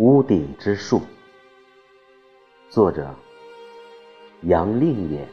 [0.00, 1.02] 屋顶之树，
[2.70, 3.14] 作者
[4.44, 5.28] 杨令言，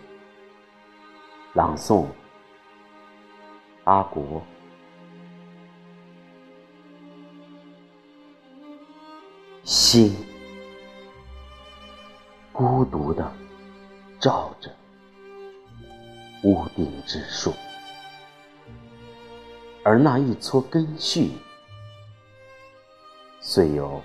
[1.53, 2.05] 朗诵
[3.85, 4.43] 阿国。
[9.63, 10.13] 心
[12.51, 13.31] 孤独的
[14.19, 14.69] 照着
[16.43, 17.53] 屋顶之树，
[19.85, 21.31] 而那一撮根须。
[23.39, 24.01] 虽有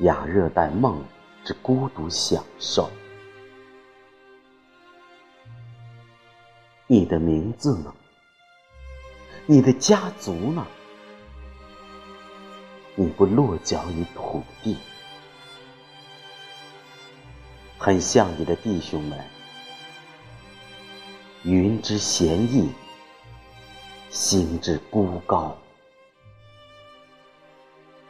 [0.00, 1.04] 亚热带梦
[1.44, 2.90] 之孤独享受，
[6.86, 7.94] 你的名字呢？
[9.46, 10.66] 你的家族呢？
[12.94, 14.76] 你不落脚于土地，
[17.78, 19.18] 很像你的弟兄们，
[21.42, 22.70] 云之闲逸，
[24.10, 25.56] 心之孤高。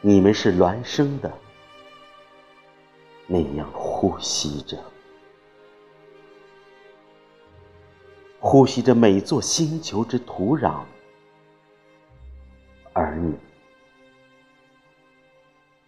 [0.00, 1.33] 你们是孪生的，
[3.33, 4.78] 那样呼吸着，
[8.39, 10.83] 呼吸着每座星球之土壤，
[12.92, 13.34] 而你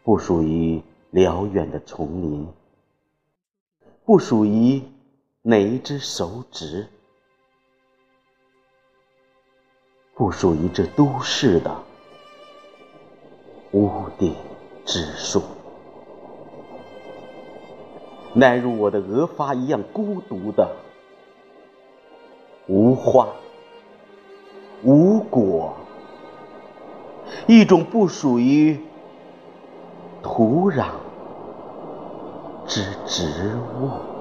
[0.03, 2.49] 不属于辽远的丛林，
[4.07, 4.83] 不属于
[5.43, 6.89] 哪一只手指，
[10.15, 11.85] 不属于这都市的。
[13.73, 14.35] 屋顶
[14.87, 15.43] 之树，
[18.35, 20.77] 乃如我的额发一样孤独的，
[22.67, 23.29] 无花
[24.83, 25.75] 无果，
[27.47, 28.79] 一种不属于
[30.21, 30.87] 土壤
[32.67, 34.14] 之植物。